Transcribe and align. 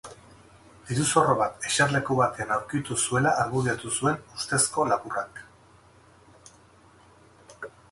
Diru-zorro 0.91 1.35
bat 1.41 1.67
eserleku 1.71 2.17
batean 2.21 2.53
aurkitu 2.55 2.97
zuela 3.05 3.35
argudiatu 3.45 3.93
zuen 3.99 4.19
ustezko 4.39 4.89
lapurrak. 4.89 5.45